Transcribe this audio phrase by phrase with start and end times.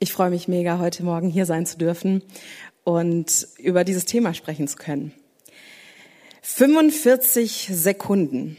[0.00, 2.22] Ich freue mich mega, heute Morgen hier sein zu dürfen
[2.84, 5.12] und über dieses Thema sprechen zu können.
[6.42, 8.56] 45 Sekunden.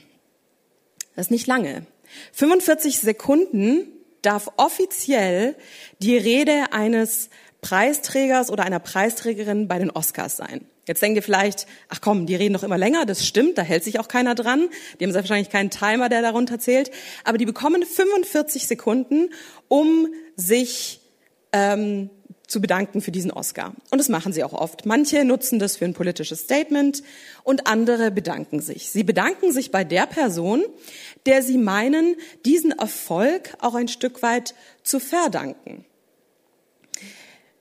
[1.15, 1.85] Das ist nicht lange.
[2.33, 3.87] 45 Sekunden
[4.21, 5.55] darf offiziell
[5.99, 7.29] die Rede eines
[7.61, 10.65] Preisträgers oder einer Preisträgerin bei den Oscars sein.
[10.87, 13.85] Jetzt denkt ihr vielleicht, ach komm, die reden doch immer länger, das stimmt, da hält
[13.85, 14.67] sich auch keiner dran.
[14.99, 16.91] Die haben wahrscheinlich keinen Timer, der darunter zählt.
[17.23, 19.29] Aber die bekommen 45 Sekunden,
[19.69, 20.98] um sich
[21.51, 22.09] ähm,
[22.49, 23.75] zu bedanken für diesen Oscar.
[23.91, 24.85] Und das machen sie auch oft.
[24.85, 27.03] Manche nutzen das für ein politisches Statement
[27.43, 28.89] und andere bedanken sich.
[28.89, 30.63] Sie bedanken sich bei der Person,
[31.25, 32.15] der sie meinen,
[32.45, 35.85] diesen Erfolg auch ein Stück weit zu verdanken.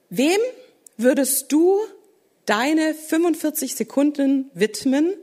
[0.09, 0.39] Wem
[0.97, 1.77] würdest du
[2.45, 5.13] deine 45 Sekunden widmen,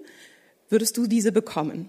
[0.68, 1.88] würdest du diese bekommen?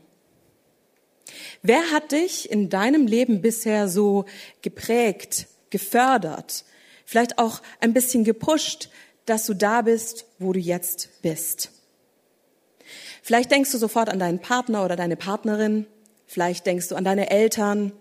[1.61, 4.25] Wer hat dich in deinem Leben bisher so
[4.61, 6.63] geprägt, gefördert,
[7.07, 8.89] vielleicht auch ein bisschen gepusht,
[9.25, 11.71] dass du da bist, wo du jetzt bist.
[13.23, 15.87] Vielleicht denkst du sofort an deinen Partner oder deine Partnerin,
[16.27, 17.93] vielleicht denkst du an deine Eltern,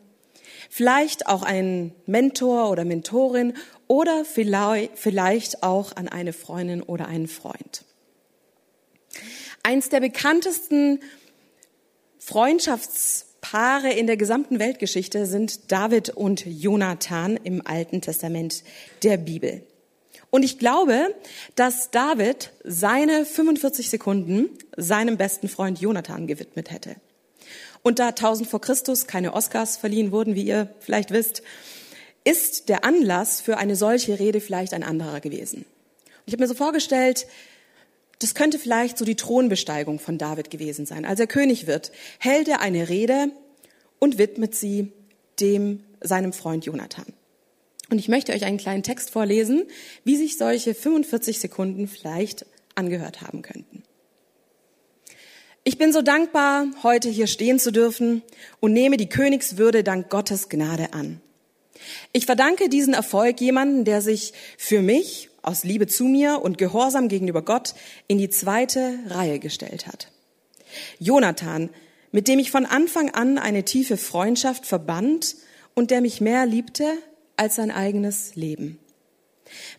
[0.68, 3.54] vielleicht auch einen Mentor oder Mentorin
[3.86, 7.84] oder vielleicht auch an eine Freundin oder einen Freund.
[9.62, 11.00] Eins der bekanntesten
[12.18, 18.64] Freundschafts Paare in der gesamten Weltgeschichte sind David und Jonathan im Alten Testament
[19.04, 19.62] der Bibel.
[20.30, 21.14] Und ich glaube,
[21.54, 26.96] dass David seine 45 Sekunden seinem besten Freund Jonathan gewidmet hätte.
[27.82, 31.44] Und da 1000 vor Christus keine Oscars verliehen wurden, wie ihr vielleicht wisst,
[32.24, 35.58] ist der Anlass für eine solche Rede vielleicht ein anderer gewesen.
[35.58, 37.28] Und ich habe mir so vorgestellt,
[38.18, 41.04] das könnte vielleicht so die Thronbesteigung von David gewesen sein.
[41.04, 43.30] Als er König wird, hält er eine Rede
[43.98, 44.92] und widmet sie
[45.40, 47.06] dem, seinem Freund Jonathan.
[47.90, 49.64] Und ich möchte euch einen kleinen Text vorlesen,
[50.04, 53.82] wie sich solche 45 Sekunden vielleicht angehört haben könnten.
[55.62, 58.22] Ich bin so dankbar, heute hier stehen zu dürfen
[58.60, 61.20] und nehme die Königswürde dank Gottes Gnade an.
[62.16, 67.08] Ich verdanke diesen Erfolg jemanden, der sich für mich aus Liebe zu mir und Gehorsam
[67.08, 67.74] gegenüber Gott
[68.08, 70.10] in die zweite Reihe gestellt hat.
[70.98, 71.68] Jonathan,
[72.12, 75.36] mit dem ich von Anfang an eine tiefe Freundschaft verband
[75.74, 76.90] und der mich mehr liebte
[77.36, 78.78] als sein eigenes Leben.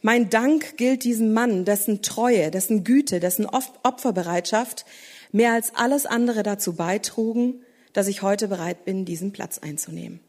[0.03, 4.85] Mein Dank gilt diesem Mann, dessen Treue, dessen Güte, dessen Opferbereitschaft
[5.31, 10.19] mehr als alles andere dazu beitrugen, dass ich heute bereit bin, diesen Platz einzunehmen.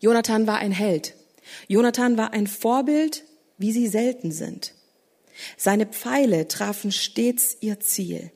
[0.00, 1.14] Jonathan war ein Held.
[1.66, 3.24] Jonathan war ein Vorbild
[3.58, 4.72] wie sie selten sind.
[5.56, 8.32] Seine Pfeile trafen stets ihr Ziel.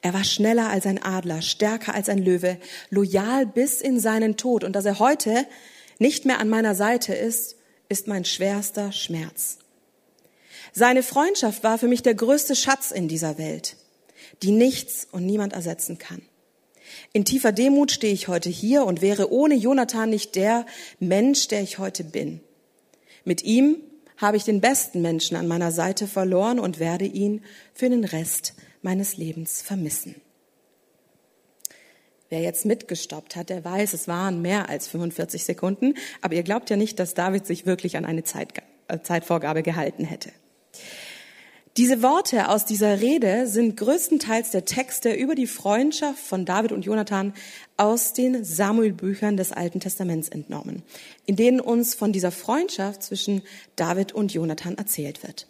[0.00, 2.58] Er war schneller als ein Adler, stärker als ein Löwe,
[2.90, 4.64] loyal bis in seinen Tod.
[4.64, 5.46] Und dass er heute
[5.98, 7.56] nicht mehr an meiner Seite ist,
[7.88, 9.58] ist mein schwerster Schmerz.
[10.72, 13.76] Seine Freundschaft war für mich der größte Schatz in dieser Welt,
[14.42, 16.22] die nichts und niemand ersetzen kann.
[17.12, 20.64] In tiefer Demut stehe ich heute hier und wäre ohne Jonathan nicht der
[20.98, 22.40] Mensch, der ich heute bin.
[23.24, 23.76] Mit ihm
[24.16, 27.42] habe ich den besten Menschen an meiner Seite verloren und werde ihn
[27.74, 30.14] für den Rest meines Lebens vermissen.
[32.30, 36.70] Wer jetzt mitgestoppt hat, der weiß, es waren mehr als 45 Sekunden, aber ihr glaubt
[36.70, 38.54] ja nicht, dass David sich wirklich an eine Zeit,
[38.88, 40.30] äh, Zeitvorgabe gehalten hätte.
[41.78, 46.70] Diese Worte aus dieser Rede sind größtenteils der Text, der über die Freundschaft von David
[46.70, 47.32] und Jonathan
[47.78, 50.82] aus den Samuel-Büchern des Alten Testaments entnommen,
[51.24, 53.40] in denen uns von dieser Freundschaft zwischen
[53.74, 55.46] David und Jonathan erzählt wird.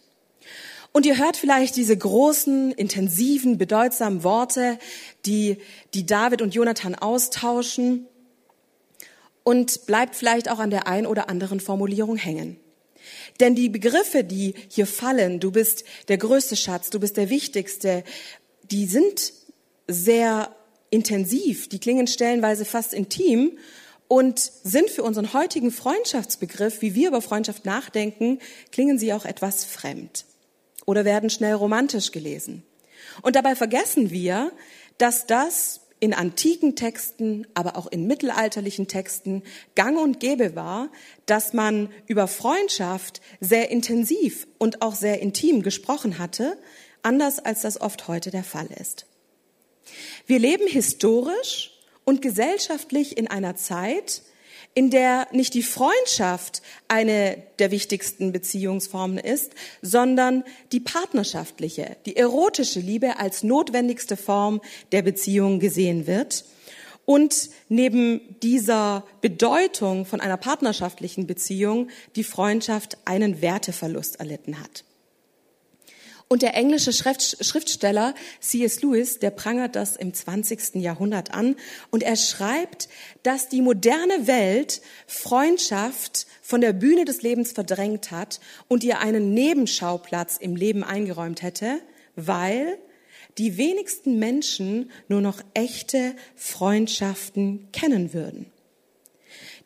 [0.93, 4.79] Und ihr hört vielleicht diese großen, intensiven, bedeutsamen Worte,
[5.25, 5.57] die,
[5.93, 8.07] die David und Jonathan austauschen
[9.43, 12.57] und bleibt vielleicht auch an der ein oder anderen Formulierung hängen.
[13.39, 18.03] Denn die Begriffe, die hier fallen, du bist der größte Schatz, du bist der wichtigste,
[18.63, 19.33] die sind
[19.87, 20.55] sehr
[20.89, 23.57] intensiv, die klingen stellenweise fast intim
[24.07, 28.39] und sind für unseren heutigen Freundschaftsbegriff, wie wir über Freundschaft nachdenken,
[28.71, 30.25] klingen sie auch etwas fremd
[30.85, 32.63] oder werden schnell romantisch gelesen.
[33.21, 34.51] Und dabei vergessen wir,
[34.97, 39.41] dass das in antiken Texten, aber auch in mittelalterlichen Texten
[39.73, 40.91] gang und gäbe war,
[41.25, 46.57] dass man über Freundschaft sehr intensiv und auch sehr intim gesprochen hatte,
[47.03, 49.05] anders als das oft heute der Fall ist.
[50.27, 51.71] Wir leben historisch
[52.03, 54.23] und gesellschaftlich in einer Zeit,
[54.75, 62.79] in der nicht die Freundschaft eine der wichtigsten Beziehungsformen ist, sondern die partnerschaftliche, die erotische
[62.79, 64.61] Liebe als notwendigste Form
[64.91, 66.45] der Beziehung gesehen wird.
[67.05, 74.85] und neben dieser Bedeutung von einer partnerschaftlichen Beziehung die Freundschaft einen Werteverlust erlitten hat.
[76.27, 78.81] Und der englische Schriftsteller C.S.
[78.81, 80.75] Lewis, der prangert das im 20.
[80.75, 81.55] Jahrhundert an
[81.91, 82.89] und er schreibt,
[83.21, 89.33] dass die moderne Welt Freundschaft von der Bühne des Lebens verdrängt hat und ihr einen
[89.33, 91.79] Nebenschauplatz im Leben eingeräumt hätte,
[92.15, 92.79] weil
[93.37, 98.45] die wenigsten Menschen nur noch echte Freundschaften kennen würden.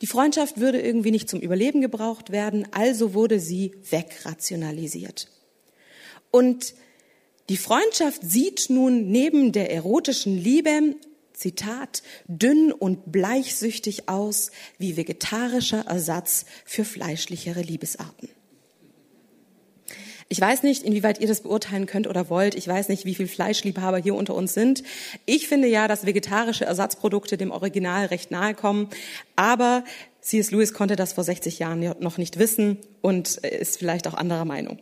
[0.01, 5.27] Die Freundschaft würde irgendwie nicht zum Überleben gebraucht werden, also wurde sie wegrationalisiert.
[6.31, 6.73] Und
[7.49, 10.95] die Freundschaft sieht nun neben der erotischen Liebe,
[11.33, 18.29] Zitat, dünn und bleichsüchtig aus wie vegetarischer Ersatz für fleischlichere Liebesarten.
[20.29, 22.53] Ich weiß nicht, inwieweit ihr das beurteilen könnt oder wollt.
[22.55, 24.83] Ich weiß nicht, wie viel Fleischliebhaber hier unter uns sind.
[25.25, 28.89] Ich finde ja, dass vegetarische Ersatzprodukte dem Original recht nahe kommen.
[29.37, 29.85] Aber
[30.19, 30.51] C.S.
[30.51, 34.79] Lewis konnte das vor 60 Jahren noch nicht wissen und ist vielleicht auch anderer Meinung.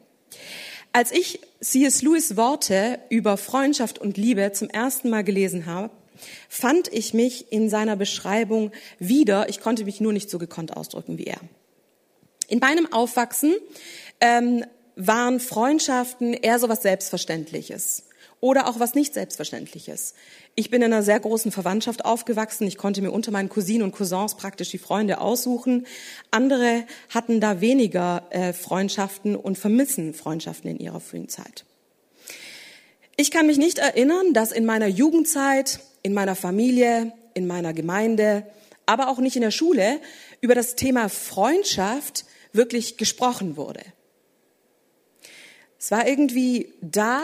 [0.95, 2.03] Als ich C.S.
[2.03, 5.89] Lewis Worte über Freundschaft und Liebe zum ersten Mal gelesen habe,
[6.47, 9.49] fand ich mich in seiner Beschreibung wieder.
[9.49, 11.41] Ich konnte mich nur nicht so gekonnt ausdrücken wie er.
[12.47, 13.55] In meinem Aufwachsen
[14.21, 14.63] ähm,
[14.95, 18.05] waren Freundschaften eher so was Selbstverständliches
[18.39, 20.13] oder auch was nicht Selbstverständliches.
[20.55, 22.67] Ich bin in einer sehr großen Verwandtschaft aufgewachsen.
[22.67, 25.87] Ich konnte mir unter meinen Cousinen und Cousins praktisch die Freunde aussuchen.
[26.31, 31.65] Andere hatten da weniger äh, Freundschaften und vermissen Freundschaften in ihrer frühen Zeit.
[33.17, 38.45] Ich kann mich nicht erinnern, dass in meiner Jugendzeit, in meiner Familie, in meiner Gemeinde,
[38.85, 39.99] aber auch nicht in der Schule
[40.41, 43.81] über das Thema Freundschaft wirklich gesprochen wurde.
[45.79, 47.21] Es war irgendwie da,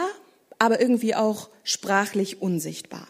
[0.62, 3.08] aber irgendwie auch sprachlich unsichtbar.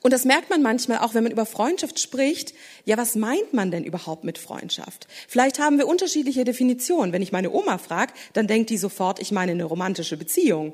[0.00, 2.54] Und das merkt man manchmal auch, wenn man über Freundschaft spricht.
[2.86, 5.08] Ja, was meint man denn überhaupt mit Freundschaft?
[5.28, 7.12] Vielleicht haben wir unterschiedliche Definitionen.
[7.12, 10.72] Wenn ich meine Oma frage, dann denkt die sofort, ich meine eine romantische Beziehung.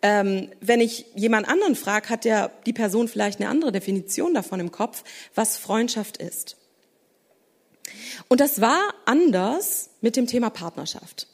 [0.00, 4.60] Ähm, wenn ich jemand anderen frage, hat der, die Person vielleicht eine andere Definition davon
[4.60, 5.04] im Kopf,
[5.34, 6.56] was Freundschaft ist.
[8.28, 11.28] Und das war anders mit dem Thema Partnerschaft.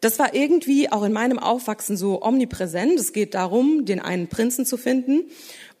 [0.00, 2.98] Das war irgendwie auch in meinem Aufwachsen so omnipräsent.
[2.98, 5.30] Es geht darum, den einen Prinzen zu finden.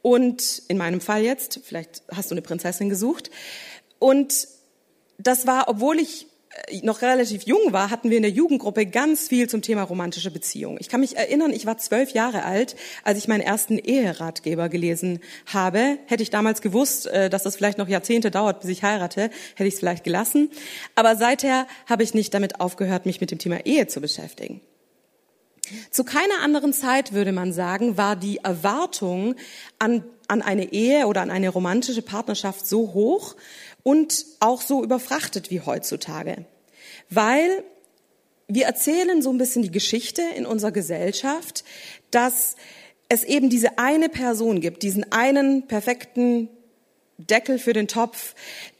[0.02, 3.30] Und in meinem Fall jetzt, vielleicht hast du eine Prinzessin gesucht.
[3.98, 4.48] Und
[5.18, 6.26] das war, obwohl ich
[6.82, 10.78] noch relativ jung war, hatten wir in der Jugendgruppe ganz viel zum Thema romantische Beziehungen.
[10.80, 15.20] Ich kann mich erinnern, ich war zwölf Jahre alt, als ich meinen ersten Eheratgeber gelesen
[15.46, 15.98] habe.
[16.06, 19.68] Hätte ich damals gewusst, äh, dass das vielleicht noch Jahrzehnte dauert, bis ich heirate, hätte
[19.68, 20.50] ich es vielleicht gelassen.
[20.94, 24.60] Aber seither habe ich nicht damit aufgehört, mich mit dem Thema Ehe zu beschäftigen.
[25.90, 29.36] Zu keiner anderen Zeit, würde man sagen, war die Erwartung
[29.78, 33.36] an, an eine Ehe oder an eine romantische Partnerschaft so hoch,
[33.82, 36.44] und auch so überfrachtet wie heutzutage.
[37.08, 37.64] Weil
[38.48, 41.64] wir erzählen so ein bisschen die Geschichte in unserer Gesellschaft,
[42.10, 42.56] dass
[43.08, 46.48] es eben diese eine Person gibt, diesen einen perfekten
[47.18, 48.34] Deckel für den Topf,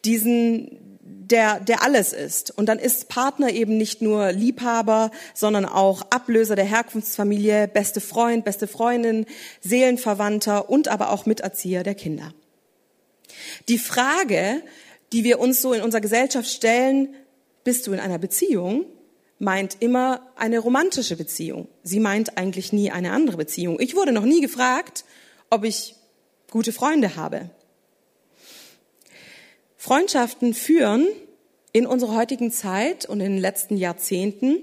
[0.04, 2.56] diesen, der, der alles ist.
[2.56, 8.44] Und dann ist Partner eben nicht nur Liebhaber, sondern auch Ablöser der Herkunftsfamilie, beste Freund,
[8.44, 9.26] beste Freundin,
[9.60, 12.32] Seelenverwandter und aber auch Miterzieher der Kinder.
[13.68, 14.62] Die Frage,
[15.12, 17.14] die wir uns so in unserer Gesellschaft stellen,
[17.64, 18.86] bist du in einer Beziehung,
[19.38, 21.68] meint immer eine romantische Beziehung.
[21.82, 23.80] Sie meint eigentlich nie eine andere Beziehung.
[23.80, 25.04] Ich wurde noch nie gefragt,
[25.48, 25.94] ob ich
[26.50, 27.50] gute Freunde habe.
[29.76, 31.08] Freundschaften führen
[31.72, 34.58] in unserer heutigen Zeit und in den letzten Jahrzehnten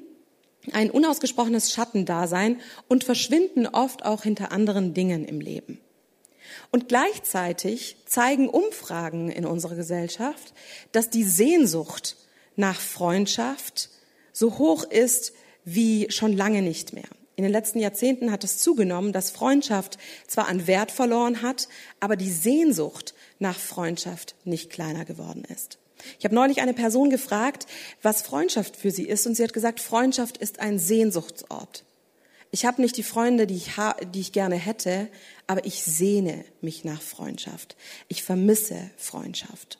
[0.73, 5.79] ein unausgesprochenes Schattendasein und verschwinden oft auch hinter anderen Dingen im Leben.
[6.71, 10.53] Und gleichzeitig zeigen Umfragen in unserer Gesellschaft,
[10.91, 12.17] dass die Sehnsucht
[12.55, 13.89] nach Freundschaft
[14.33, 17.07] so hoch ist wie schon lange nicht mehr.
[17.35, 21.67] In den letzten Jahrzehnten hat es zugenommen, dass Freundschaft zwar an Wert verloren hat,
[21.99, 25.77] aber die Sehnsucht nach Freundschaft nicht kleiner geworden ist.
[26.17, 27.67] Ich habe neulich eine Person gefragt,
[28.01, 31.83] was Freundschaft für sie ist, und sie hat gesagt, Freundschaft ist ein Sehnsuchtsort.
[32.51, 33.71] Ich habe nicht die Freunde, die ich,
[34.13, 35.09] die ich gerne hätte,
[35.47, 37.75] aber ich sehne mich nach Freundschaft.
[38.07, 39.79] Ich vermisse Freundschaft.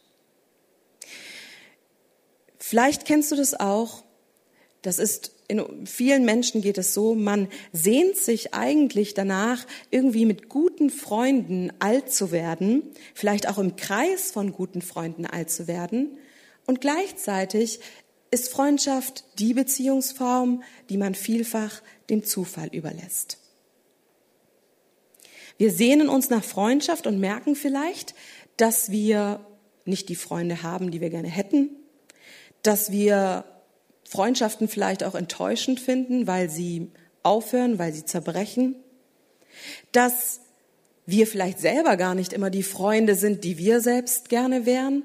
[2.59, 4.03] Vielleicht kennst du das auch.
[4.81, 10.49] Das ist in vielen Menschen geht es so, man sehnt sich eigentlich danach, irgendwie mit
[10.49, 12.83] guten Freunden alt zu werden,
[13.13, 16.17] vielleicht auch im Kreis von guten Freunden alt zu werden.
[16.65, 17.79] Und gleichzeitig
[18.29, 23.37] ist Freundschaft die Beziehungsform, die man vielfach dem Zufall überlässt.
[25.57, 28.13] Wir sehnen uns nach Freundschaft und merken vielleicht,
[28.57, 29.45] dass wir
[29.85, 31.69] nicht die Freunde haben, die wir gerne hätten,
[32.61, 33.45] dass wir
[34.03, 36.91] Freundschaften vielleicht auch enttäuschend finden, weil sie
[37.23, 38.75] aufhören, weil sie zerbrechen,
[39.91, 40.41] dass
[41.05, 45.03] wir vielleicht selber gar nicht immer die Freunde sind, die wir selbst gerne wären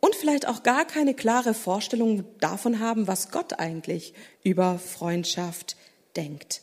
[0.00, 5.76] und vielleicht auch gar keine klare Vorstellung davon haben, was Gott eigentlich über Freundschaft
[6.16, 6.62] denkt.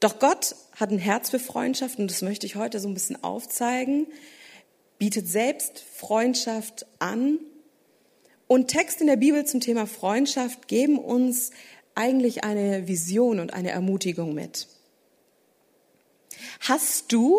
[0.00, 3.22] Doch Gott hat ein Herz für Freundschaft und das möchte ich heute so ein bisschen
[3.22, 4.06] aufzeigen,
[4.98, 7.38] bietet selbst Freundschaft an
[8.46, 11.50] und Texte in der Bibel zum Thema Freundschaft geben uns
[11.94, 14.68] eigentlich eine Vision und eine Ermutigung mit.
[16.60, 17.38] Hast du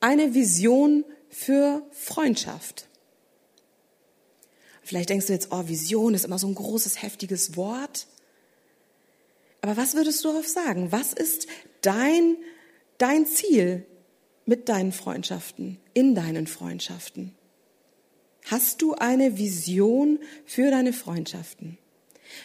[0.00, 2.88] eine Vision für Freundschaft?
[4.82, 8.06] Vielleicht denkst du jetzt, oh, Vision ist immer so ein großes, heftiges Wort.
[9.66, 10.92] Aber was würdest du darauf sagen?
[10.92, 11.48] Was ist
[11.80, 12.36] dein,
[12.98, 13.84] dein Ziel
[14.44, 17.34] mit deinen Freundschaften, in deinen Freundschaften?
[18.44, 21.78] Hast du eine Vision für deine Freundschaften?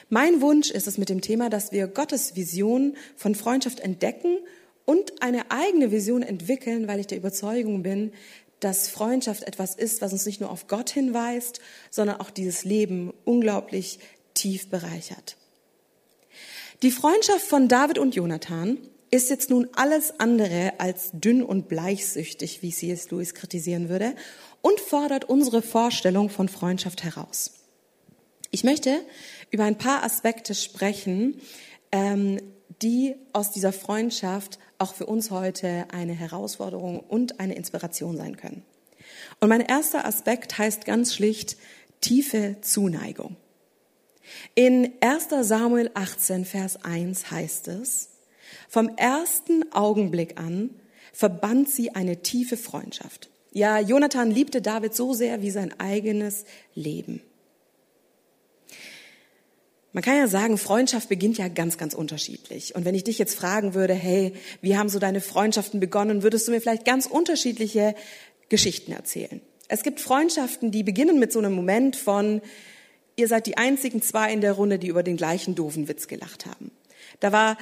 [0.10, 4.40] Mein Wunsch ist es mit dem Thema, dass wir Gottes Vision von Freundschaft entdecken
[4.86, 8.14] und eine eigene Vision entwickeln, weil ich der Überzeugung bin,
[8.62, 11.62] dass Freundschaft etwas ist, was uns nicht nur auf Gott hinweist,
[11.92, 14.00] sondern auch dieses Leben unglaublich
[14.34, 15.38] tief bereichert.
[16.84, 18.80] Die Freundschaft von David und Jonathan
[19.12, 23.12] ist jetzt nun alles andere als dünn und bleichsüchtig, wie C.S.
[23.12, 24.16] Lewis kritisieren würde,
[24.62, 27.52] und fordert unsere Vorstellung von Freundschaft heraus.
[28.50, 29.00] Ich möchte
[29.52, 31.40] über ein paar Aspekte sprechen,
[31.92, 32.40] ähm,
[32.82, 38.64] die aus dieser Freundschaft auch für uns heute eine Herausforderung und eine Inspiration sein können.
[39.40, 41.58] Und mein erster Aspekt heißt ganz schlicht
[42.02, 43.38] tiefe Zuneigung.
[44.56, 48.10] In 1 Samuel 18, Vers 1 heißt es,
[48.70, 50.70] vom ersten Augenblick an
[51.14, 53.30] verband sie eine tiefe Freundschaft.
[53.52, 57.22] Ja, Jonathan liebte David so sehr wie sein eigenes Leben.
[59.94, 62.76] Man kann ja sagen, Freundschaft beginnt ja ganz, ganz unterschiedlich.
[62.76, 66.48] Und wenn ich dich jetzt fragen würde, hey, wie haben so deine Freundschaften begonnen, würdest
[66.48, 67.94] du mir vielleicht ganz unterschiedliche
[68.48, 69.42] Geschichten erzählen.
[69.68, 72.42] Es gibt Freundschaften, die beginnen mit so einem Moment von,
[73.16, 76.46] ihr seid die einzigen zwei in der Runde, die über den gleichen doofen Witz gelacht
[76.46, 76.72] haben.
[77.20, 77.58] Da war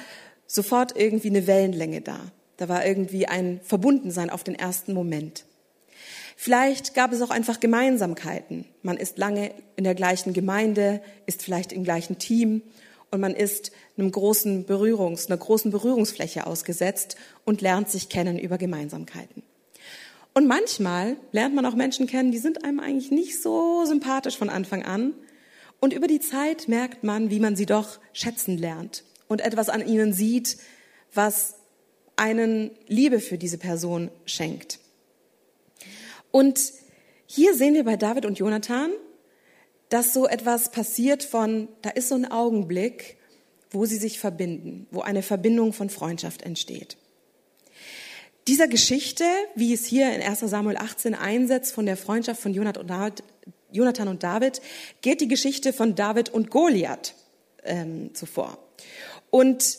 [0.46, 2.18] sofort irgendwie eine Wellenlänge da.
[2.56, 5.44] Da war irgendwie ein Verbundensein auf den ersten Moment.
[6.36, 8.64] Vielleicht gab es auch einfach Gemeinsamkeiten.
[8.82, 12.62] Man ist lange in der gleichen Gemeinde, ist vielleicht im gleichen Team
[13.10, 18.56] und man ist einem großen Berührungs, einer großen Berührungsfläche ausgesetzt und lernt sich kennen über
[18.56, 19.42] Gemeinsamkeiten.
[20.32, 24.48] Und manchmal lernt man auch Menschen kennen, die sind einem eigentlich nicht so sympathisch von
[24.48, 25.12] Anfang an.
[25.80, 29.86] Und über die Zeit merkt man, wie man sie doch schätzen lernt und etwas an
[29.86, 30.58] ihnen sieht,
[31.14, 31.54] was
[32.16, 34.78] einen Liebe für diese Person schenkt.
[36.30, 36.60] Und
[37.26, 38.90] hier sehen wir bei David und Jonathan,
[39.88, 43.16] dass so etwas passiert von, da ist so ein Augenblick,
[43.70, 46.96] wo sie sich verbinden, wo eine Verbindung von Freundschaft entsteht.
[48.48, 53.12] Dieser Geschichte, wie es hier in 1 Samuel 18 einsetzt von der Freundschaft von Jonathan
[53.72, 54.60] und David,
[55.00, 57.14] geht die Geschichte von David und Goliath
[57.64, 58.58] ähm, zuvor.
[59.30, 59.78] Und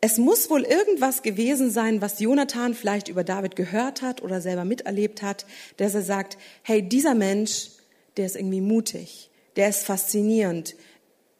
[0.00, 4.64] es muss wohl irgendwas gewesen sein, was Jonathan vielleicht über David gehört hat oder selber
[4.64, 5.46] miterlebt hat,
[5.78, 7.70] dass er sagt, hey, dieser Mensch,
[8.16, 10.76] der ist irgendwie mutig, der ist faszinierend,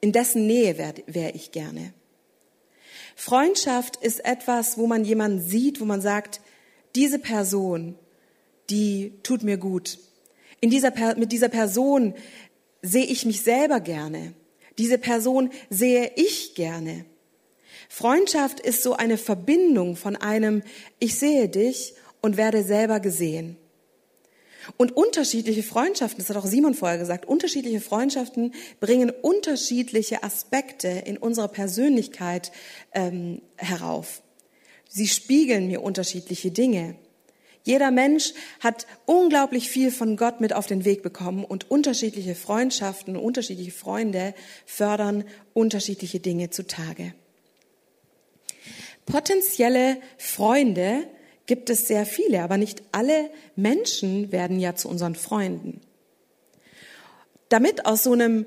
[0.00, 1.92] in dessen Nähe wäre wär ich gerne.
[3.14, 6.40] Freundschaft ist etwas, wo man jemanden sieht, wo man sagt,
[6.94, 7.98] diese Person,
[8.68, 9.98] die tut mir gut.
[10.66, 12.12] In dieser, mit dieser Person
[12.82, 14.32] sehe ich mich selber gerne.
[14.78, 17.04] Diese Person sehe ich gerne.
[17.88, 20.64] Freundschaft ist so eine Verbindung von einem,
[20.98, 23.56] ich sehe dich und werde selber gesehen.
[24.76, 31.16] Und unterschiedliche Freundschaften, das hat auch Simon vorher gesagt, unterschiedliche Freundschaften bringen unterschiedliche Aspekte in
[31.16, 32.50] unserer Persönlichkeit
[32.92, 34.20] ähm, herauf.
[34.88, 36.96] Sie spiegeln mir unterschiedliche Dinge.
[37.66, 43.16] Jeder Mensch hat unglaublich viel von Gott mit auf den Weg bekommen und unterschiedliche Freundschaften,
[43.16, 44.34] unterschiedliche Freunde
[44.66, 47.12] fördern unterschiedliche Dinge zutage.
[49.04, 51.08] Potenzielle Freunde
[51.46, 55.80] gibt es sehr viele, aber nicht alle Menschen werden ja zu unseren Freunden.
[57.48, 58.46] Damit aus so einem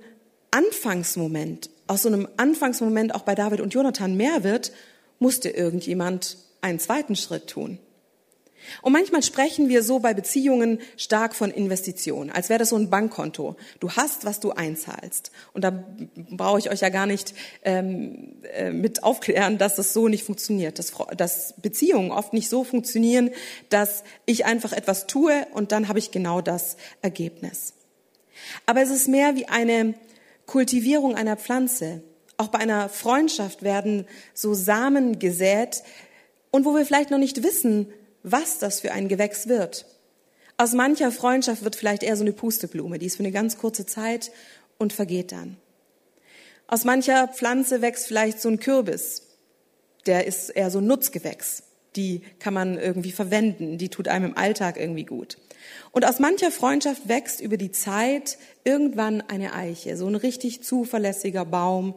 [0.51, 4.71] Anfangsmoment, aus so einem Anfangsmoment auch bei David und Jonathan mehr wird,
[5.19, 7.79] musste irgendjemand einen zweiten Schritt tun.
[8.81, 12.89] Und manchmal sprechen wir so bei Beziehungen stark von Investitionen, als wäre das so ein
[12.89, 13.55] Bankkonto.
[13.79, 15.31] Du hast, was du einzahlst.
[15.53, 15.83] Und da
[16.29, 20.79] brauche ich euch ja gar nicht ähm, äh, mit aufklären, dass das so nicht funktioniert,
[20.79, 23.31] dass, dass Beziehungen oft nicht so funktionieren,
[23.69, 27.73] dass ich einfach etwas tue und dann habe ich genau das Ergebnis.
[28.65, 29.95] Aber es ist mehr wie eine
[30.45, 32.01] Kultivierung einer Pflanze.
[32.37, 35.83] Auch bei einer Freundschaft werden so Samen gesät
[36.51, 37.87] und wo wir vielleicht noch nicht wissen,
[38.23, 39.85] was das für ein Gewächs wird.
[40.57, 43.85] Aus mancher Freundschaft wird vielleicht eher so eine Pusteblume, die ist für eine ganz kurze
[43.85, 44.31] Zeit
[44.77, 45.57] und vergeht dann.
[46.67, 49.23] Aus mancher Pflanze wächst vielleicht so ein Kürbis,
[50.05, 51.63] der ist eher so ein Nutzgewächs.
[51.95, 55.37] Die kann man irgendwie verwenden, die tut einem im Alltag irgendwie gut.
[55.91, 61.45] Und aus mancher Freundschaft wächst über die Zeit irgendwann eine Eiche, so ein richtig zuverlässiger
[61.45, 61.95] Baum,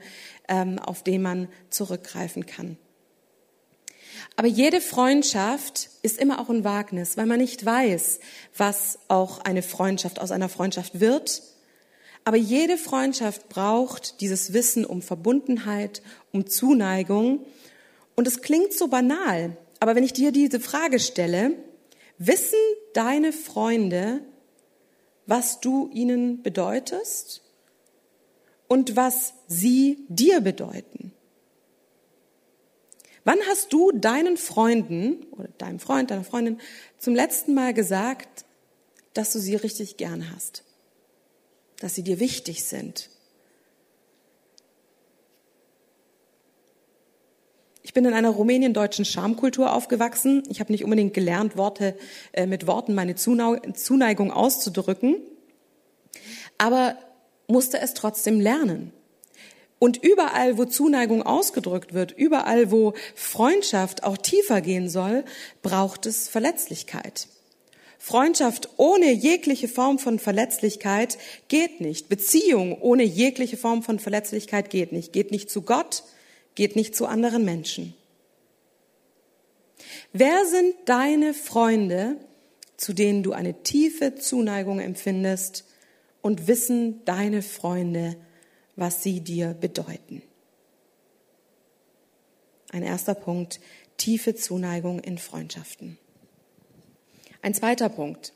[0.48, 2.78] ähm, auf den man zurückgreifen kann.
[4.36, 8.20] Aber jede Freundschaft ist immer auch ein Wagnis, weil man nicht weiß,
[8.56, 11.42] was auch eine Freundschaft aus einer Freundschaft wird.
[12.24, 16.02] Aber jede Freundschaft braucht dieses Wissen um Verbundenheit,
[16.32, 17.44] um Zuneigung.
[18.14, 21.52] Und es klingt so banal, aber wenn ich dir diese Frage stelle,
[22.18, 22.58] wissen
[22.94, 24.20] deine Freunde,
[25.26, 27.42] was du ihnen bedeutest
[28.68, 31.12] und was sie dir bedeuten?
[33.24, 36.58] Wann hast du deinen Freunden oder deinem Freund, deiner Freundin
[36.98, 38.44] zum letzten Mal gesagt,
[39.14, 40.64] dass du sie richtig gern hast?
[41.80, 43.10] Dass sie dir wichtig sind?
[47.84, 50.44] Ich bin in einer rumänien-deutschen Schamkultur aufgewachsen.
[50.48, 51.96] Ich habe nicht unbedingt gelernt, Worte
[52.32, 55.16] äh, mit Worten meine Zuneigung auszudrücken,
[56.58, 56.96] aber
[57.48, 58.92] musste es trotzdem lernen.
[59.82, 65.24] Und überall, wo Zuneigung ausgedrückt wird, überall, wo Freundschaft auch tiefer gehen soll,
[65.60, 67.26] braucht es Verletzlichkeit.
[67.98, 72.08] Freundschaft ohne jegliche Form von Verletzlichkeit geht nicht.
[72.08, 75.12] Beziehung ohne jegliche Form von Verletzlichkeit geht nicht.
[75.12, 76.04] Geht nicht zu Gott,
[76.54, 77.92] geht nicht zu anderen Menschen.
[80.12, 82.18] Wer sind deine Freunde,
[82.76, 85.64] zu denen du eine tiefe Zuneigung empfindest
[86.20, 88.14] und wissen deine Freunde,
[88.76, 90.22] was sie dir bedeuten.
[92.70, 93.60] Ein erster Punkt,
[93.98, 95.98] tiefe Zuneigung in Freundschaften.
[97.42, 98.32] Ein zweiter Punkt.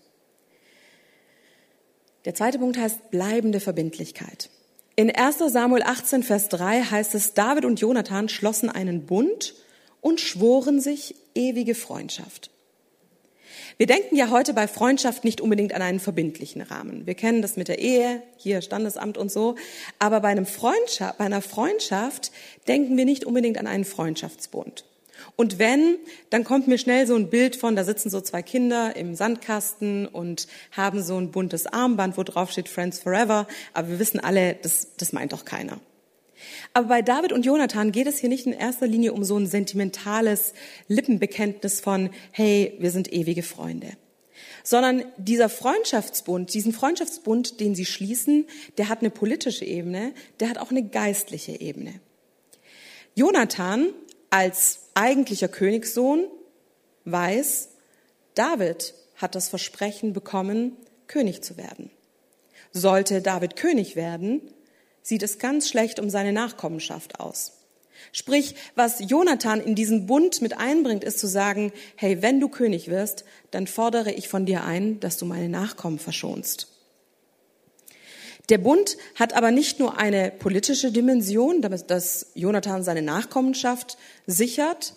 [2.25, 4.51] Der zweite Punkt heißt bleibende Verbindlichkeit.
[4.97, 9.55] In 1 Samuel 18, Vers 3 heißt es, David und Jonathan schlossen einen Bund
[10.01, 12.51] und schworen sich ewige Freundschaft.
[13.79, 17.07] Wir denken ja heute bei Freundschaft nicht unbedingt an einen verbindlichen Rahmen.
[17.07, 19.55] Wir kennen das mit der Ehe, hier Standesamt und so.
[19.99, 22.33] Aber bei, einem Freundschaft, bei einer Freundschaft
[22.69, 24.87] denken wir nicht unbedingt an einen Freundschaftsbund.
[25.37, 25.97] Und wenn,
[26.31, 30.07] dann kommt mir schnell so ein Bild von, da sitzen so zwei Kinder im Sandkasten
[30.07, 33.47] und haben so ein buntes Armband, wo drauf steht Friends Forever.
[33.75, 35.79] Aber wir wissen alle, das, das meint doch keiner.
[36.73, 39.47] Aber bei David und Jonathan geht es hier nicht in erster Linie um so ein
[39.47, 40.53] sentimentales
[40.89, 43.89] Lippenbekenntnis von, hey, wir sind ewige Freunde.
[44.63, 48.47] Sondern dieser Freundschaftsbund, diesen Freundschaftsbund, den sie schließen,
[48.79, 52.01] der hat eine politische Ebene, der hat auch eine geistliche Ebene.
[53.15, 53.89] Jonathan
[54.31, 56.27] als eigentlicher Königssohn
[57.05, 57.71] weiß,
[58.35, 61.91] David hat das Versprechen bekommen, König zu werden.
[62.73, 64.43] Sollte David König werden,
[65.07, 67.53] sieht es ganz schlecht um seine Nachkommenschaft aus.
[68.11, 72.89] Sprich, was Jonathan in diesen Bund mit einbringt, ist zu sagen, hey, wenn du König
[72.89, 76.73] wirst, dann fordere ich von dir ein, dass du meine Nachkommen verschonst.
[78.49, 84.95] Der Bund hat aber nicht nur eine politische Dimension, damit dass Jonathan seine Nachkommenschaft sichert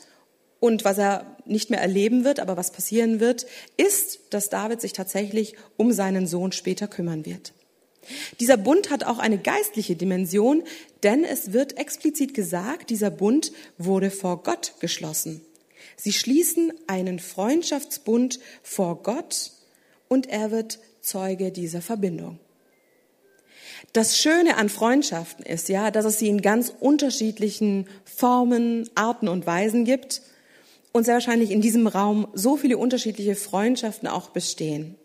[0.59, 3.45] und was er nicht mehr erleben wird, aber was passieren wird,
[3.77, 7.53] ist, dass David sich tatsächlich um seinen Sohn später kümmern wird.
[8.39, 10.63] Dieser Bund hat auch eine geistliche Dimension,
[11.03, 15.41] denn es wird explizit gesagt, dieser Bund wurde vor Gott geschlossen.
[15.95, 19.51] Sie schließen einen Freundschaftsbund vor Gott
[20.07, 22.39] und er wird Zeuge dieser Verbindung.
[23.93, 29.45] Das Schöne an Freundschaften ist ja, dass es sie in ganz unterschiedlichen Formen, Arten und
[29.45, 30.21] Weisen gibt
[30.91, 34.95] und sehr wahrscheinlich in diesem Raum so viele unterschiedliche Freundschaften auch bestehen.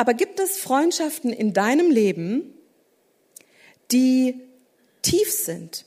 [0.00, 2.54] Aber gibt es Freundschaften in deinem Leben,
[3.92, 4.40] die
[5.02, 5.84] tief sind,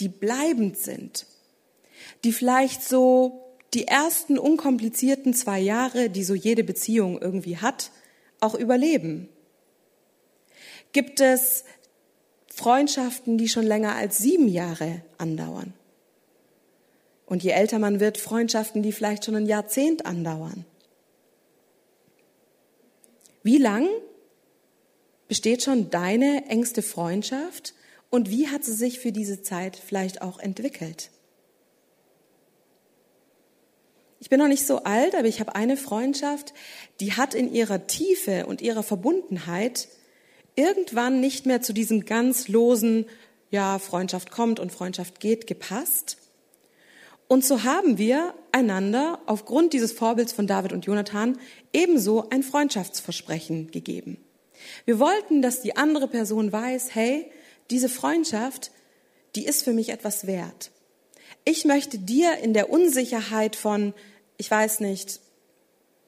[0.00, 1.26] die bleibend sind,
[2.24, 3.44] die vielleicht so
[3.74, 7.90] die ersten unkomplizierten zwei Jahre, die so jede Beziehung irgendwie hat,
[8.40, 9.28] auch überleben?
[10.92, 11.64] Gibt es
[12.48, 15.74] Freundschaften, die schon länger als sieben Jahre andauern?
[17.26, 20.64] Und je älter man wird, Freundschaften, die vielleicht schon ein Jahrzehnt andauern.
[23.46, 23.88] Wie lang
[25.28, 27.74] besteht schon deine engste Freundschaft
[28.10, 31.10] und wie hat sie sich für diese Zeit vielleicht auch entwickelt?
[34.18, 36.54] Ich bin noch nicht so alt, aber ich habe eine Freundschaft,
[36.98, 39.86] die hat in ihrer Tiefe und ihrer Verbundenheit
[40.56, 43.06] irgendwann nicht mehr zu diesem ganz losen,
[43.52, 46.16] ja, Freundschaft kommt und Freundschaft geht, gepasst.
[47.28, 51.38] Und so haben wir einander aufgrund dieses Vorbilds von David und Jonathan
[51.74, 54.16] ebenso ein Freundschaftsversprechen gegeben.
[54.86, 57.30] Wir wollten, dass die andere Person weiß, hey,
[57.70, 58.70] diese Freundschaft,
[59.34, 60.70] die ist für mich etwas wert.
[61.44, 63.92] Ich möchte dir in der Unsicherheit von,
[64.38, 65.20] ich weiß nicht,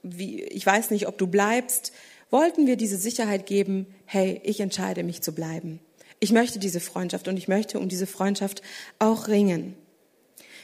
[0.03, 1.93] wie, ich weiß nicht, ob du bleibst,
[2.31, 5.81] wollten wir diese Sicherheit geben, hey, ich entscheide mich zu bleiben.
[6.19, 8.63] Ich möchte diese Freundschaft und ich möchte um diese Freundschaft
[8.99, 9.77] auch ringen.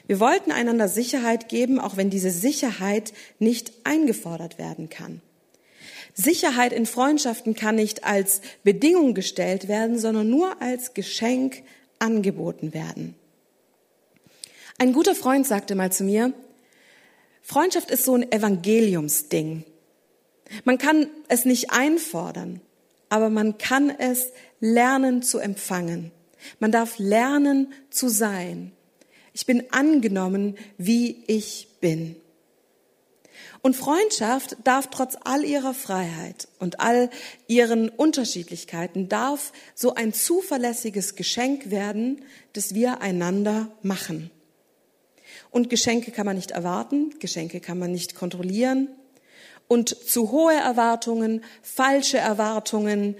[0.07, 5.23] Wir wollten einander Sicherheit geben, auch wenn diese Sicherheit nicht eingefordert werden kann.
[6.15, 11.63] Sicherheit in Freundschaften kann nicht als Bedingung gestellt werden, sondern nur als Geschenk
[11.99, 13.15] angeboten werden.
[14.79, 16.33] Ein guter Freund sagte mal zu mir,
[17.43, 19.65] Freundschaft ist so ein Evangeliumsding.
[20.65, 22.61] Man kann es nicht einfordern,
[23.09, 26.11] aber man kann es lernen zu empfangen.
[26.59, 28.73] Man darf lernen zu sein.
[29.35, 32.17] Ich bin angenommen, wie ich bin.
[33.63, 37.11] Und Freundschaft darf trotz all ihrer Freiheit und all
[37.49, 44.31] ihren Unterschiedlichkeiten, darf so ein zuverlässiges Geschenk werden, das wir einander machen.
[45.51, 48.89] Und Geschenke kann man nicht erwarten, Geschenke kann man nicht kontrollieren.
[49.67, 53.17] Und zu hohe Erwartungen, falsche Erwartungen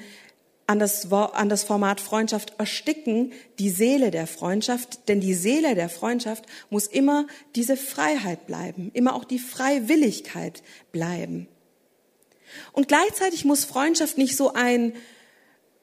[0.67, 5.89] an das, an das Format Freundschaft ersticken die Seele der Freundschaft, denn die Seele der
[5.89, 11.49] Freundschaft muss immer diese Freiheit bleiben, immer auch die Freiwilligkeit bleiben.
[12.73, 14.95] Und gleichzeitig muss Freundschaft nicht so ein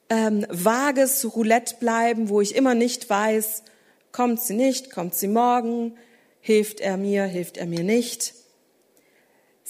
[0.08, 3.62] ähm, vages Roulette bleiben, wo ich immer nicht weiß,
[4.10, 5.96] kommt sie nicht, kommt sie morgen,
[6.40, 8.34] hilft er mir, hilft er mir nicht.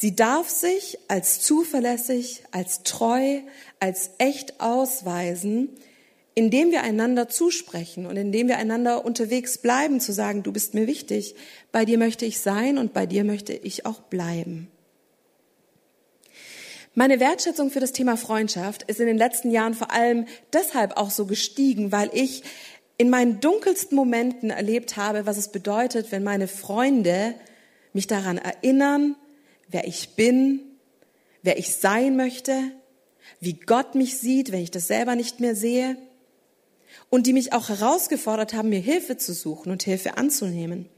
[0.03, 3.39] Sie darf sich als zuverlässig, als treu,
[3.79, 5.69] als echt ausweisen,
[6.35, 10.89] indem wir einander zusprechen und indem wir einander unterwegs bleiben, zu sagen, du bist mir
[10.89, 11.37] wichtig,
[11.71, 14.67] bei dir möchte ich sein und bei dir möchte ich auch bleiben.
[16.97, 21.11] Meine Wertschätzung für das Thema Freundschaft ist in den letzten Jahren vor allem deshalb auch
[21.11, 22.43] so gestiegen, weil ich
[22.99, 27.37] in meinen dunkelsten Momenten erlebt habe, was es bedeutet, wenn meine Freunde
[27.93, 29.15] mich daran erinnern,
[29.73, 30.61] wer ich bin,
[31.43, 32.57] wer ich sein möchte,
[33.41, 35.97] wie Gott mich sieht, wenn ich das selber nicht mehr sehe
[37.11, 40.89] und die mich auch herausgefordert haben, mir Hilfe zu suchen und Hilfe anzunehmen.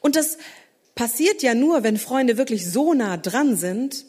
[0.00, 0.38] Und das
[0.94, 4.04] passiert ja nur, wenn Freunde wirklich so nah dran sind,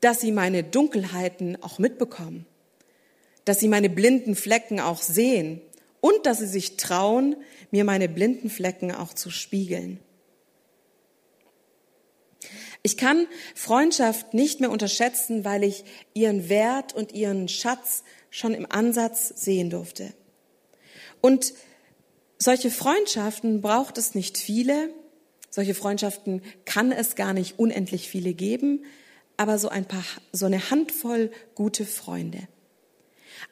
[0.00, 2.46] dass sie meine Dunkelheiten auch mitbekommen,
[3.44, 5.60] dass sie meine blinden Flecken auch sehen
[6.00, 7.36] und dass sie sich trauen,
[7.70, 9.98] mir meine blinden Flecken auch zu spiegeln.
[12.86, 15.82] Ich kann Freundschaft nicht mehr unterschätzen, weil ich
[16.14, 20.14] ihren Wert und ihren Schatz schon im Ansatz sehen durfte.
[21.20, 21.52] Und
[22.38, 24.90] solche Freundschaften braucht es nicht viele.
[25.50, 28.84] Solche Freundschaften kann es gar nicht unendlich viele geben,
[29.36, 32.46] aber so ein paar, so eine Handvoll gute Freunde.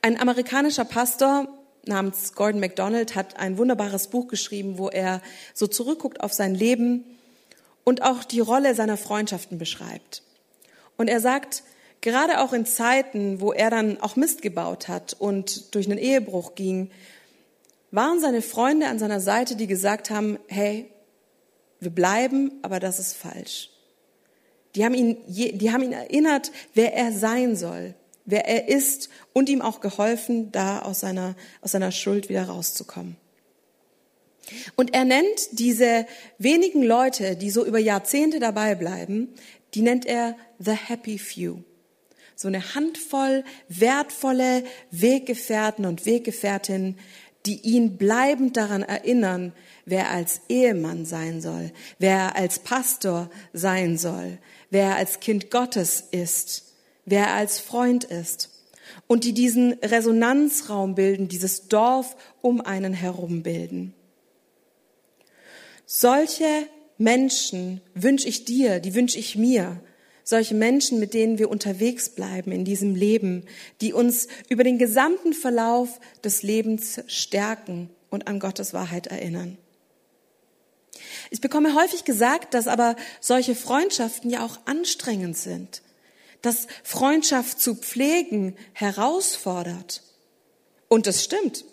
[0.00, 1.48] Ein amerikanischer Pastor
[1.86, 5.20] namens Gordon MacDonald hat ein wunderbares Buch geschrieben, wo er
[5.54, 7.13] so zurückguckt auf sein Leben
[7.84, 10.22] und auch die Rolle seiner Freundschaften beschreibt.
[10.96, 11.62] Und er sagt,
[12.00, 16.54] gerade auch in Zeiten, wo er dann auch Mist gebaut hat und durch einen Ehebruch
[16.54, 16.90] ging,
[17.90, 20.90] waren seine Freunde an seiner Seite, die gesagt haben, hey,
[21.80, 23.70] wir bleiben, aber das ist falsch.
[24.74, 27.94] Die haben ihn, die haben ihn erinnert, wer er sein soll
[28.24, 33.16] wer er ist und ihm auch geholfen, da aus seiner, aus seiner Schuld wieder rauszukommen.
[34.76, 36.06] Und er nennt diese
[36.38, 39.28] wenigen Leute, die so über Jahrzehnte dabei bleiben,
[39.74, 41.62] die nennt er the happy few.
[42.36, 46.98] So eine Handvoll wertvolle Weggefährten und Weggefährtinnen,
[47.46, 49.52] die ihn bleibend daran erinnern,
[49.84, 54.38] wer er als Ehemann sein soll, wer er als Pastor sein soll,
[54.70, 56.64] wer er als Kind Gottes ist
[57.04, 58.50] wer er als Freund ist
[59.06, 63.94] und die diesen Resonanzraum bilden, dieses Dorf um einen herum bilden.
[65.86, 66.68] Solche
[66.98, 69.80] Menschen wünsche ich dir, die wünsche ich mir,
[70.22, 73.44] solche Menschen, mit denen wir unterwegs bleiben in diesem Leben,
[73.80, 79.58] die uns über den gesamten Verlauf des Lebens stärken und an Gottes Wahrheit erinnern.
[81.30, 85.82] Ich bekomme häufig gesagt, dass aber solche Freundschaften ja auch anstrengend sind,
[86.40, 90.02] dass Freundschaft zu pflegen herausfordert.
[90.88, 91.64] Und das stimmt.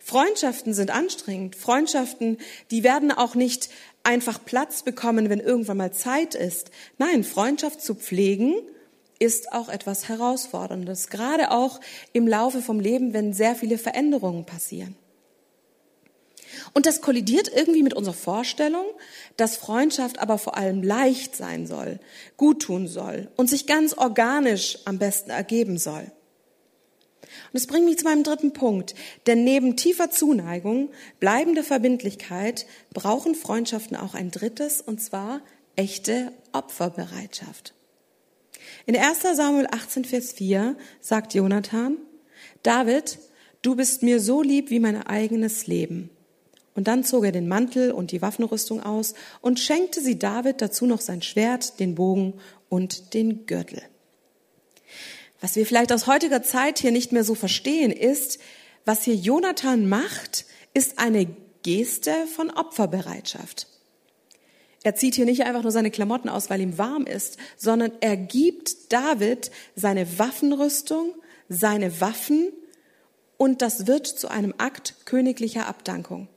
[0.00, 1.54] Freundschaften sind anstrengend.
[1.54, 2.38] Freundschaften,
[2.70, 3.68] die werden auch nicht
[4.02, 6.70] einfach Platz bekommen, wenn irgendwann mal Zeit ist.
[6.98, 8.54] Nein, Freundschaft zu pflegen
[9.18, 11.80] ist auch etwas Herausforderndes, gerade auch
[12.14, 14.96] im Laufe vom Leben, wenn sehr viele Veränderungen passieren.
[16.72, 18.86] Und das kollidiert irgendwie mit unserer Vorstellung,
[19.36, 22.00] dass Freundschaft aber vor allem leicht sein soll,
[22.38, 26.10] gut tun soll und sich ganz organisch am besten ergeben soll.
[27.52, 28.94] Und das bringt mich zu meinem dritten Punkt.
[29.26, 35.40] Denn neben tiefer Zuneigung, bleibender Verbindlichkeit brauchen Freundschaften auch ein drittes, und zwar
[35.74, 37.74] echte Opferbereitschaft.
[38.86, 41.96] In 1 Samuel 18, Vers 4 sagt Jonathan,
[42.62, 43.18] David,
[43.62, 46.10] du bist mir so lieb wie mein eigenes Leben.
[46.74, 50.86] Und dann zog er den Mantel und die Waffenrüstung aus und schenkte sie David dazu
[50.86, 52.34] noch sein Schwert, den Bogen
[52.68, 53.82] und den Gürtel.
[55.40, 58.38] Was wir vielleicht aus heutiger Zeit hier nicht mehr so verstehen, ist,
[58.84, 61.26] was hier Jonathan macht, ist eine
[61.62, 63.66] Geste von Opferbereitschaft.
[64.82, 68.16] Er zieht hier nicht einfach nur seine Klamotten aus, weil ihm warm ist, sondern er
[68.16, 71.14] gibt David seine Waffenrüstung,
[71.48, 72.52] seine Waffen
[73.36, 76.28] und das wird zu einem Akt königlicher Abdankung.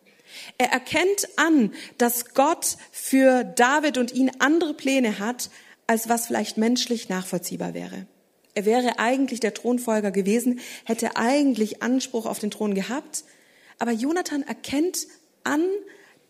[0.57, 5.49] Er erkennt an, dass Gott für David und ihn andere Pläne hat,
[5.87, 8.07] als was vielleicht menschlich nachvollziehbar wäre.
[8.55, 13.23] Er wäre eigentlich der Thronfolger gewesen, hätte eigentlich Anspruch auf den Thron gehabt,
[13.79, 15.07] aber Jonathan erkennt
[15.43, 15.63] an,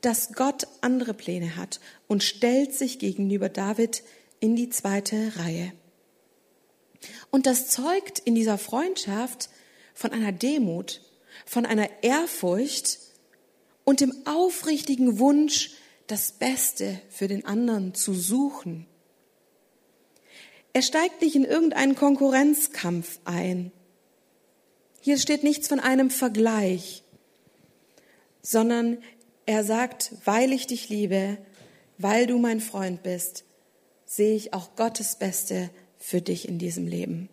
[0.01, 4.03] dass Gott andere Pläne hat und stellt sich gegenüber David
[4.39, 5.71] in die zweite Reihe.
[7.31, 9.49] Und das zeugt in dieser Freundschaft
[9.93, 11.01] von einer Demut,
[11.45, 12.99] von einer Ehrfurcht
[13.83, 15.71] und dem aufrichtigen Wunsch,
[16.07, 18.85] das Beste für den anderen zu suchen.
[20.73, 23.71] Er steigt nicht in irgendeinen Konkurrenzkampf ein.
[25.01, 27.03] Hier steht nichts von einem Vergleich,
[28.41, 28.97] sondern
[29.45, 31.37] er sagt, weil ich dich liebe,
[31.99, 33.43] weil du mein Freund bist,
[34.05, 37.29] sehe ich auch Gottes Beste für dich in diesem Leben.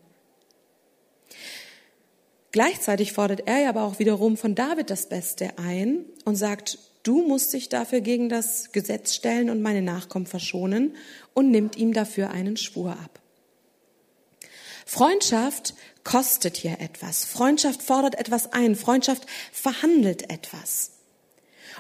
[2.53, 7.53] Gleichzeitig fordert er aber auch wiederum von David das Beste ein und sagt, du musst
[7.53, 10.97] dich dafür gegen das Gesetz stellen und meine Nachkommen verschonen
[11.33, 13.20] und nimmt ihm dafür einen Schwur ab.
[14.91, 17.25] Freundschaft kostet hier etwas.
[17.25, 18.75] Freundschaft fordert etwas ein.
[18.75, 20.91] Freundschaft verhandelt etwas.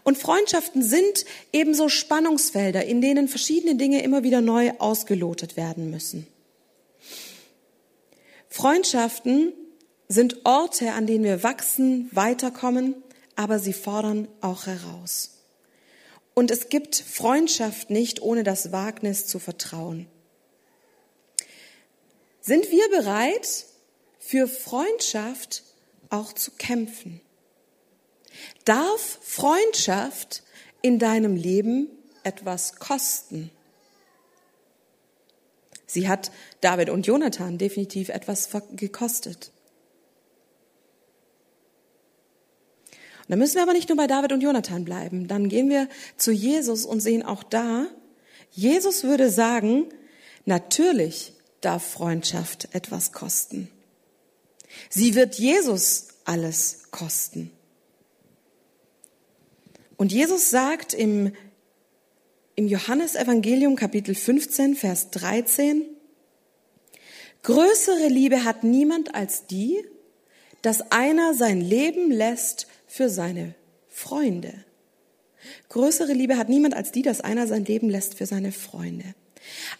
[0.04, 6.28] Und Freundschaften sind ebenso Spannungsfelder, in denen verschiedene Dinge immer wieder neu ausgelotet werden müssen.
[8.48, 9.54] Freundschaften
[10.06, 12.94] sind Orte, an denen wir wachsen, weiterkommen,
[13.34, 15.40] aber sie fordern auch heraus.
[16.34, 20.06] Und es gibt Freundschaft nicht ohne das Wagnis zu vertrauen.
[22.40, 23.66] Sind wir bereit,
[24.18, 25.62] für Freundschaft
[26.08, 27.20] auch zu kämpfen?
[28.64, 30.42] Darf Freundschaft
[30.82, 31.88] in deinem Leben
[32.22, 33.50] etwas kosten?
[35.86, 39.50] Sie hat David und Jonathan definitiv etwas gekostet.
[42.92, 45.28] Und dann müssen wir aber nicht nur bei David und Jonathan bleiben.
[45.28, 47.86] Dann gehen wir zu Jesus und sehen auch da,
[48.52, 49.88] Jesus würde sagen,
[50.44, 53.68] natürlich darf Freundschaft etwas kosten.
[54.88, 57.50] Sie wird Jesus alles kosten.
[59.96, 61.34] Und Jesus sagt im,
[62.54, 65.82] im Johannesevangelium Kapitel 15, Vers 13,
[67.42, 69.82] Größere Liebe hat niemand als die,
[70.62, 73.54] dass einer sein Leben lässt für seine
[73.88, 74.52] Freunde.
[75.70, 79.14] Größere Liebe hat niemand als die, dass einer sein Leben lässt für seine Freunde.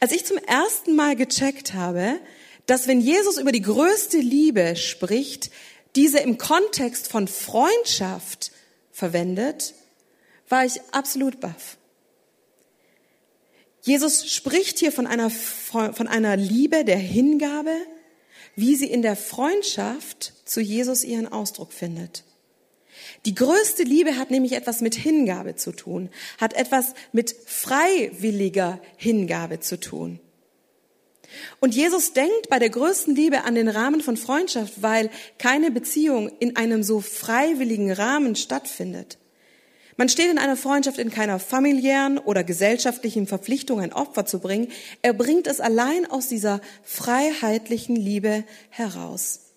[0.00, 2.20] Als ich zum ersten Mal gecheckt habe,
[2.66, 5.50] dass wenn Jesus über die größte Liebe spricht,
[5.96, 8.52] diese im Kontext von Freundschaft
[8.92, 9.74] verwendet,
[10.48, 11.76] war ich absolut baff.
[13.83, 17.74] Jesus spricht hier von einer, von einer Liebe der Hingabe,
[18.54, 22.24] wie sie in der Freundschaft zu Jesus ihren Ausdruck findet.
[23.26, 29.61] Die größte Liebe hat nämlich etwas mit Hingabe zu tun, hat etwas mit freiwilliger Hingabe
[29.61, 30.20] zu tun.
[31.61, 36.30] Und Jesus denkt bei der größten Liebe an den Rahmen von Freundschaft, weil keine Beziehung
[36.40, 39.18] in einem so freiwilligen Rahmen stattfindet.
[39.96, 44.68] Man steht in einer Freundschaft in keiner familiären oder gesellschaftlichen Verpflichtung, ein Opfer zu bringen.
[45.02, 49.50] Er bringt es allein aus dieser freiheitlichen Liebe heraus.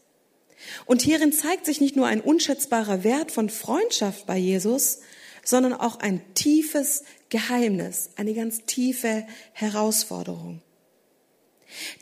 [0.85, 4.99] Und hierin zeigt sich nicht nur ein unschätzbarer Wert von Freundschaft bei Jesus,
[5.43, 10.61] sondern auch ein tiefes Geheimnis, eine ganz tiefe Herausforderung.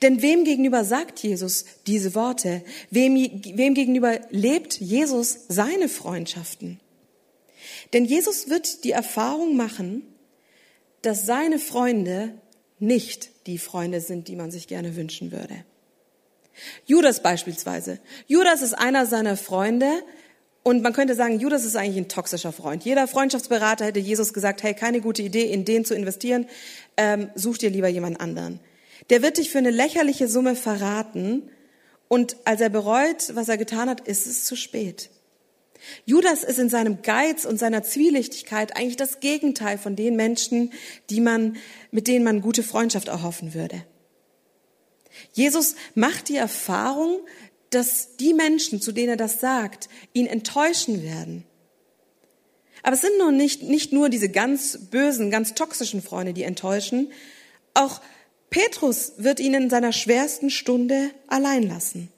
[0.01, 2.61] Denn wem gegenüber sagt Jesus diese Worte?
[2.89, 6.79] Wem, wem gegenüber lebt Jesus seine Freundschaften?
[7.93, 10.03] Denn Jesus wird die Erfahrung machen,
[11.01, 12.33] dass seine Freunde
[12.79, 15.63] nicht die Freunde sind, die man sich gerne wünschen würde.
[16.85, 17.99] Judas beispielsweise.
[18.27, 20.03] Judas ist einer seiner Freunde
[20.63, 22.83] und man könnte sagen, Judas ist eigentlich ein toxischer Freund.
[22.83, 26.47] Jeder Freundschaftsberater hätte Jesus gesagt, hey, keine gute Idee, in den zu investieren,
[26.97, 28.59] ähm, such dir lieber jemand anderen.
[29.09, 31.49] Der wird dich für eine lächerliche Summe verraten
[32.07, 35.09] und als er bereut, was er getan hat, ist es zu spät.
[36.05, 40.73] Judas ist in seinem Geiz und seiner Zwielichtigkeit eigentlich das Gegenteil von den Menschen,
[41.09, 41.57] die man,
[41.89, 43.83] mit denen man gute Freundschaft erhoffen würde.
[45.33, 47.19] Jesus macht die Erfahrung,
[47.69, 51.45] dass die Menschen, zu denen er das sagt, ihn enttäuschen werden.
[52.83, 57.11] Aber es sind nur nicht, nicht nur diese ganz bösen, ganz toxischen Freunde, die enttäuschen.
[57.73, 58.01] Auch
[58.49, 62.09] Petrus wird ihn in seiner schwersten Stunde allein lassen.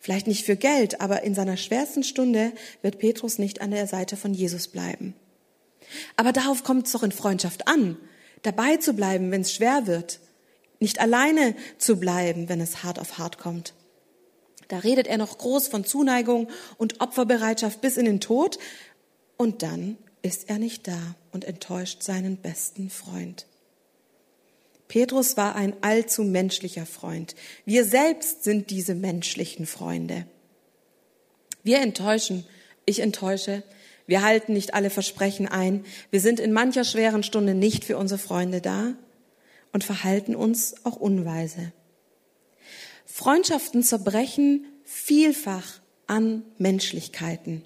[0.00, 4.16] Vielleicht nicht für Geld, aber in seiner schwersten Stunde wird Petrus nicht an der Seite
[4.16, 5.14] von Jesus bleiben.
[6.16, 7.98] Aber darauf kommt es doch in Freundschaft an,
[8.42, 10.20] dabei zu bleiben, wenn es schwer wird,
[10.80, 13.74] nicht alleine zu bleiben, wenn es hart auf hart kommt.
[14.68, 18.58] Da redet er noch groß von Zuneigung und Opferbereitschaft bis in den Tod
[19.36, 20.98] und dann ist er nicht da
[21.32, 23.46] und enttäuscht seinen besten Freund.
[24.88, 27.36] Petrus war ein allzu menschlicher Freund.
[27.64, 30.26] Wir selbst sind diese menschlichen Freunde.
[31.62, 32.44] Wir enttäuschen,
[32.86, 33.62] ich enttäusche,
[34.06, 38.18] wir halten nicht alle Versprechen ein, wir sind in mancher schweren Stunde nicht für unsere
[38.18, 38.94] Freunde da
[39.72, 41.72] und verhalten uns auch unweise.
[43.06, 47.64] Freundschaften zerbrechen vielfach an Menschlichkeiten.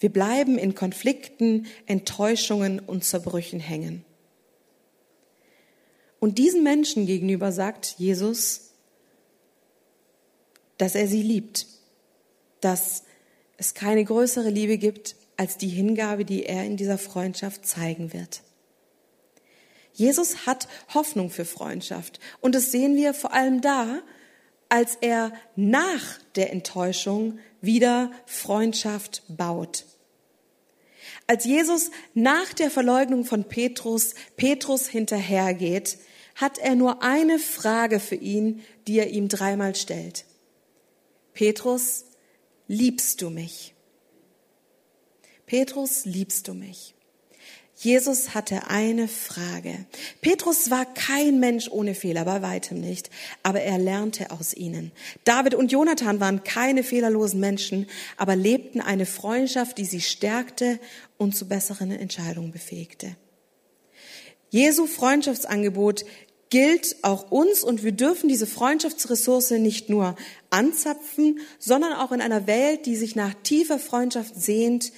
[0.00, 4.04] Wir bleiben in Konflikten, Enttäuschungen und Zerbrüchen hängen.
[6.20, 8.72] Und diesen Menschen gegenüber sagt Jesus,
[10.76, 11.66] dass er sie liebt,
[12.60, 13.04] dass
[13.56, 18.42] es keine größere Liebe gibt als die Hingabe, die er in dieser Freundschaft zeigen wird.
[19.98, 24.00] Jesus hat Hoffnung für Freundschaft und das sehen wir vor allem da,
[24.68, 29.86] als er nach der Enttäuschung wieder Freundschaft baut.
[31.26, 35.98] Als Jesus nach der Verleugnung von Petrus Petrus hinterhergeht,
[36.36, 40.26] hat er nur eine Frage für ihn, die er ihm dreimal stellt.
[41.34, 42.04] Petrus,
[42.68, 43.74] liebst du mich?
[45.44, 46.94] Petrus, liebst du mich?
[47.80, 49.86] Jesus hatte eine Frage.
[50.20, 53.08] Petrus war kein Mensch ohne Fehler, bei weitem nicht,
[53.44, 54.90] aber er lernte aus ihnen.
[55.22, 57.86] David und Jonathan waren keine fehlerlosen Menschen,
[58.16, 60.80] aber lebten eine Freundschaft, die sie stärkte
[61.18, 63.14] und zu besseren Entscheidungen befähigte.
[64.50, 66.04] Jesu Freundschaftsangebot
[66.50, 70.16] gilt auch uns und wir dürfen diese Freundschaftsressource nicht nur
[70.50, 74.90] anzapfen, sondern auch in einer Welt, die sich nach tiefer Freundschaft sehnt,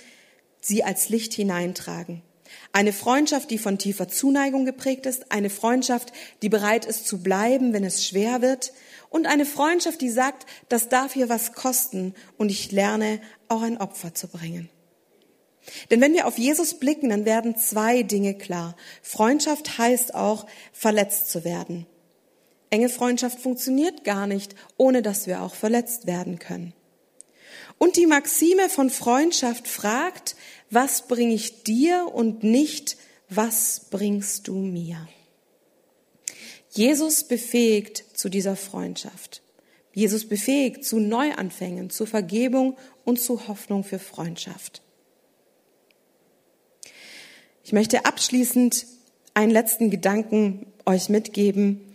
[0.62, 2.22] sie als Licht hineintragen.
[2.72, 7.72] Eine Freundschaft, die von tiefer Zuneigung geprägt ist, eine Freundschaft, die bereit ist zu bleiben,
[7.72, 8.72] wenn es schwer wird,
[9.08, 13.76] und eine Freundschaft, die sagt, das darf hier was kosten und ich lerne auch ein
[13.78, 14.70] Opfer zu bringen.
[15.90, 18.76] Denn wenn wir auf Jesus blicken, dann werden zwei Dinge klar.
[19.02, 21.86] Freundschaft heißt auch, verletzt zu werden.
[22.70, 26.72] Enge Freundschaft funktioniert gar nicht, ohne dass wir auch verletzt werden können.
[27.78, 30.36] Und die Maxime von Freundschaft fragt,
[30.70, 32.96] was bringe ich dir und nicht,
[33.28, 35.08] was bringst du mir?
[36.70, 39.42] Jesus befähigt zu dieser Freundschaft.
[39.92, 44.82] Jesus befähigt zu Neuanfängen, zu Vergebung und zu Hoffnung für Freundschaft.
[47.64, 48.86] Ich möchte abschließend
[49.34, 51.92] einen letzten Gedanken euch mitgeben.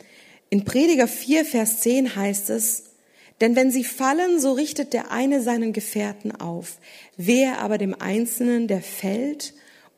[0.50, 2.95] In Prediger 4, Vers 10 heißt es,
[3.42, 6.80] denn wenn sie fallen, so richtet der eine seinen Gefährten auf.
[7.18, 9.54] Wer aber dem Einzelnen, der fällt,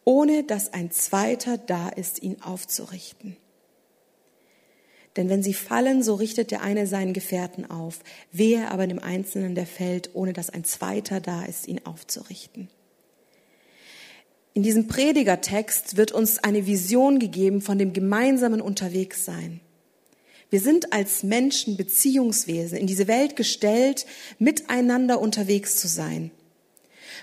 [0.06, 3.38] ohne dass ein zweiter da ist, ihn aufzurichten.
[5.18, 8.00] Denn wenn sie fallen, so richtet der eine seinen Gefährten auf.
[8.32, 12.70] Wer aber dem Einzelnen, der fällt, ohne dass ein zweiter da ist, ihn aufzurichten.
[14.54, 19.60] In diesem Predigertext wird uns eine Vision gegeben von dem gemeinsamen Unterwegssein.
[20.50, 24.06] Wir sind als Menschen Beziehungswesen in diese Welt gestellt,
[24.40, 26.32] miteinander unterwegs zu sein.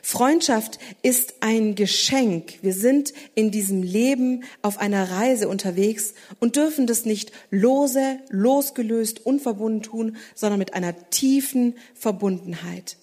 [0.03, 2.59] Freundschaft ist ein Geschenk.
[2.61, 9.25] Wir sind in diesem Leben auf einer Reise unterwegs und dürfen das nicht lose, losgelöst,
[9.25, 12.99] unverbunden tun, sondern mit einer tiefen Verbundenheit.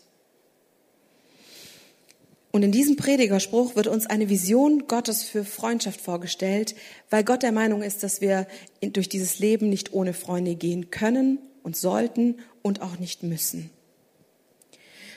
[2.51, 6.75] Und in diesem Predigerspruch wird uns eine Vision Gottes für Freundschaft vorgestellt,
[7.09, 8.45] weil Gott der Meinung ist, dass wir
[8.81, 13.69] durch dieses Leben nicht ohne Freunde gehen können und sollten und auch nicht müssen.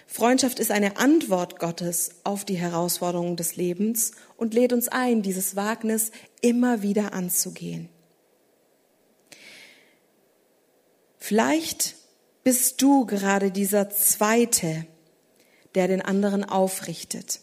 [0.06, 5.56] Freundschaft ist eine Antwort Gottes auf die Herausforderungen des Lebens und lädt uns ein, dieses
[5.56, 7.88] Wagnis immer wieder anzugehen.
[11.18, 11.96] Vielleicht
[12.44, 14.86] bist du gerade dieser Zweite,
[15.74, 17.40] der den anderen aufrichtet.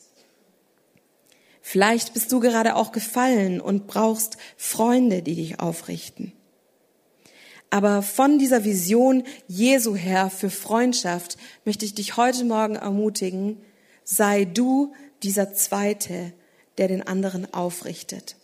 [1.62, 6.34] Vielleicht bist du gerade auch gefallen und brauchst Freunde, die dich aufrichten.
[7.70, 13.58] Aber von dieser Vision Jesu her für Freundschaft möchte ich dich heute Morgen ermutigen,
[14.04, 16.34] sei du dieser Zweite,
[16.78, 18.36] der den anderen aufrichtet.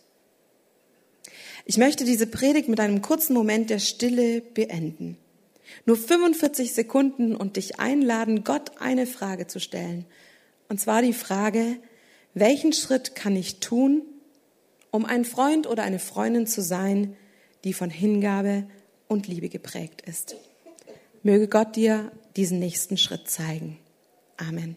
[1.66, 5.18] Ich möchte diese Predigt mit einem kurzen Moment der Stille beenden.
[5.86, 10.04] Nur 45 Sekunden und dich einladen, Gott eine Frage zu stellen.
[10.68, 11.76] Und zwar die Frage,
[12.34, 14.02] welchen Schritt kann ich tun,
[14.90, 17.16] um ein Freund oder eine Freundin zu sein,
[17.64, 18.68] die von Hingabe
[19.08, 20.36] und Liebe geprägt ist.
[21.22, 23.78] Möge Gott dir diesen nächsten Schritt zeigen.
[24.36, 24.76] Amen.